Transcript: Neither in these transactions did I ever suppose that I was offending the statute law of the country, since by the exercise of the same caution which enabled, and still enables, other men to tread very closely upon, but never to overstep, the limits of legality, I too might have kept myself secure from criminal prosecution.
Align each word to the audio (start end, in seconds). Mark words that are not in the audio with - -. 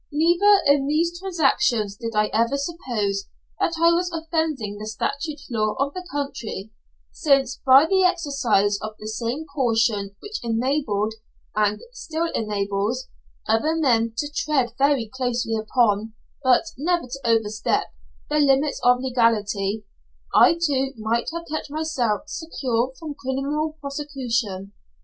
Neither 0.11 0.63
in 0.65 0.87
these 0.87 1.15
transactions 1.19 1.95
did 1.95 2.15
I 2.15 2.31
ever 2.33 2.57
suppose 2.57 3.25
that 3.59 3.75
I 3.79 3.91
was 3.93 4.11
offending 4.11 4.79
the 4.79 4.87
statute 4.87 5.41
law 5.51 5.75
of 5.77 5.93
the 5.93 6.03
country, 6.11 6.71
since 7.11 7.57
by 7.63 7.85
the 7.85 8.03
exercise 8.03 8.79
of 8.81 8.95
the 8.97 9.07
same 9.07 9.45
caution 9.45 10.15
which 10.19 10.43
enabled, 10.43 11.13
and 11.55 11.81
still 11.91 12.31
enables, 12.33 13.09
other 13.47 13.75
men 13.75 14.13
to 14.17 14.33
tread 14.35 14.73
very 14.79 15.05
closely 15.07 15.55
upon, 15.55 16.13
but 16.41 16.63
never 16.79 17.05
to 17.05 17.19
overstep, 17.23 17.93
the 18.27 18.39
limits 18.39 18.81
of 18.83 19.01
legality, 19.01 19.85
I 20.33 20.53
too 20.55 20.95
might 20.97 21.29
have 21.31 21.45
kept 21.47 21.69
myself 21.69 22.23
secure 22.25 22.91
from 22.97 23.13
criminal 23.13 23.77
prosecution. 23.79 24.73